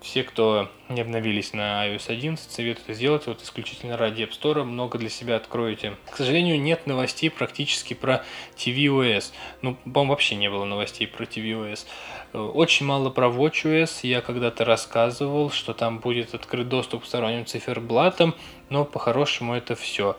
Все, 0.00 0.22
кто 0.22 0.70
не 0.88 1.02
обновились 1.02 1.52
на 1.52 1.86
iOS 1.88 2.10
11, 2.10 2.50
советую 2.50 2.84
это 2.84 2.94
сделать 2.94 3.26
вот 3.26 3.42
исключительно 3.42 3.98
ради 3.98 4.22
App 4.22 4.30
Store. 4.30 4.64
Много 4.64 4.98
для 4.98 5.10
себя 5.10 5.36
откроете. 5.36 5.96
К 6.10 6.16
сожалению, 6.16 6.58
нет 6.58 6.86
новостей 6.86 7.30
практически 7.30 7.92
про 7.92 8.24
tvOS. 8.56 9.32
Ну, 9.60 9.74
по-моему, 9.74 10.12
вообще 10.12 10.36
не 10.36 10.48
было 10.48 10.64
новостей 10.64 11.06
про 11.06 11.24
tvOS. 11.24 11.86
Очень 12.32 12.86
мало 12.86 13.10
про 13.10 13.28
WatchOS. 13.46 14.00
Я 14.02 14.20
когда-то 14.20 14.64
рассказывал, 14.64 15.50
что 15.50 15.72
там 15.72 15.98
будет 15.98 16.34
открыт 16.34 16.68
доступ 16.68 17.02
к 17.02 17.06
сторонним 17.06 17.46
циферблатам, 17.46 18.34
но 18.68 18.84
по-хорошему 18.84 19.54
это 19.54 19.74
все. 19.74 20.16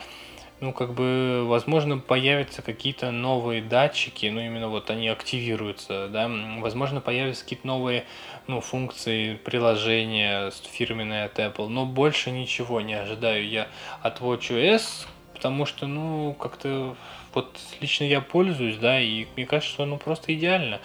Ну, 0.59 0.71
как 0.71 0.93
бы, 0.93 1.43
возможно, 1.45 1.97
появятся 1.97 2.61
какие-то 2.61 3.11
новые 3.11 3.61
датчики, 3.61 4.27
ну, 4.27 4.39
именно 4.39 4.69
вот 4.69 4.89
они 4.89 5.09
активируются, 5.09 6.07
да, 6.07 6.31
возможно, 6.59 7.01
появятся 7.01 7.43
какие-то 7.43 7.67
новые, 7.67 8.05
ну, 8.47 8.61
функции 8.61 9.35
приложения 9.35 10.51
фирменные 10.71 11.25
от 11.25 11.37
Apple, 11.37 11.67
но 11.67 11.85
больше 11.85 12.31
ничего 12.31 12.79
не 12.79 12.93
ожидаю 12.93 13.45
я 13.45 13.67
от 14.01 14.21
WatchOS, 14.21 15.07
потому 15.33 15.65
что, 15.65 15.85
ну, 15.85 16.33
как-то 16.39 16.95
вот 17.33 17.59
лично 17.81 18.03
я 18.05 18.21
пользуюсь, 18.21 18.77
да, 18.77 18.99
и 18.99 19.25
мне 19.35 19.45
кажется, 19.45 19.73
что 19.73 19.85
ну 19.85 19.97
просто 19.97 20.33
идеально. 20.33 20.79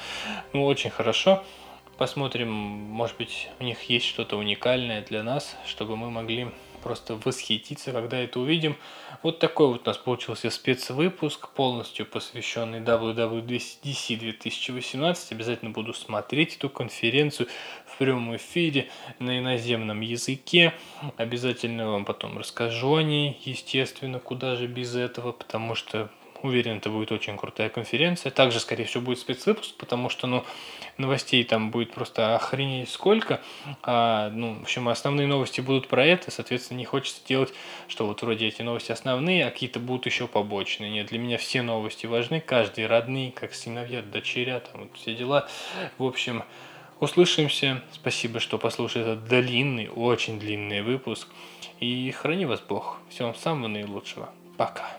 Ну, 0.53 0.65
очень 0.65 0.91
хорошо. 0.91 1.45
Посмотрим, 1.99 2.49
может 2.49 3.17
быть, 3.17 3.49
у 3.59 3.65
них 3.65 3.83
есть 3.91 4.07
что-то 4.07 4.37
уникальное 4.37 5.03
для 5.03 5.25
нас, 5.25 5.57
чтобы 5.67 5.97
мы 5.97 6.13
могли 6.13 6.47
просто 6.81 7.17
восхититься, 7.17 7.91
когда 7.91 8.19
это 8.19 8.39
увидим. 8.39 8.77
Вот 9.25 9.41
такой 9.41 9.67
вот 9.67 9.83
у 9.83 9.91
нас 9.91 9.99
получился 9.99 10.49
спецвыпуск, 10.49 11.49
полностью 11.49 12.07
посвященный 12.07 12.79
WWDC 12.79 14.17
2018. 14.17 15.33
Обязательно 15.33 15.73
буду 15.73 15.93
смотреть 15.93 16.55
эту 16.55 16.71
конференцию 16.71 17.49
в 17.85 17.99
прямом 17.99 18.37
эфире 18.37 18.89
на 19.19 19.41
иноземном 19.41 20.01
языке. 20.01 20.75
Обязательно 21.17 21.91
вам 21.91 22.05
потом 22.05 22.39
расскажу 22.39 22.95
о 22.95 23.03
ней, 23.03 23.41
естественно, 23.45 24.21
куда 24.21 24.55
же 24.55 24.69
без 24.69 24.95
этого, 24.95 25.33
потому 25.33 25.75
что 25.75 26.11
Уверен, 26.43 26.77
это 26.77 26.91
будет 26.91 27.11
очень 27.11 27.37
крутая 27.37 27.69
конференция. 27.69 28.31
Также, 28.31 28.61
скорее 28.61 28.85
всего, 28.85 29.03
будет 29.03 29.19
спецвыпуск, 29.19 29.75
потому 29.77 30.09
что, 30.09 30.29
ну, 30.29 30.45
новостей 30.97 31.43
там 31.43 31.71
будет 31.71 31.93
просто 31.93 32.37
охренеть 32.37 32.91
сколько. 32.91 33.41
А, 33.83 34.31
ну, 34.31 34.55
в 34.55 34.63
общем, 34.63 34.89
основные 34.89 35.27
новости 35.27 35.61
будут 35.61 35.89
про 35.89 36.07
это, 36.07 36.31
соответственно, 36.31 36.79
не 36.79 36.85
хочется 36.85 37.21
делать, 37.27 37.53
что 37.89 38.07
вот 38.07 38.23
вроде 38.23 38.47
эти 38.47 38.63
новости 38.63 38.93
основные, 38.93 39.47
а 39.47 39.51
какие-то 39.51 39.81
будут 39.81 40.07
еще 40.07 40.29
побочные. 40.29 40.91
Нет, 40.91 41.09
для 41.09 41.19
меня 41.19 41.39
все 41.39 41.63
новости 41.63 42.07
важны, 42.07 42.41
каждый 42.41 42.87
родные, 42.87 43.33
как 43.33 43.53
сыновья, 43.53 44.03
дочеря, 44.03 44.61
там 44.61 44.83
вот 44.83 44.91
все 44.97 45.15
дела. 45.15 45.49
В 45.99 46.05
общем, 46.05 46.45
услышимся. 47.01 47.83
Спасибо, 47.93 48.39
что 48.39 48.59
послушали 48.59 49.05
этот 49.13 49.25
длинный, 49.25 49.89
очень 49.89 50.39
длинный 50.39 50.83
выпуск. 50.83 51.27
И 51.81 52.11
храни 52.13 52.47
вас 52.47 52.61
Бог. 52.61 52.99
Всего 53.09 53.29
вам 53.29 53.37
самого 53.37 53.69
наилучшего. 53.69 54.31
Пока. 54.57 54.99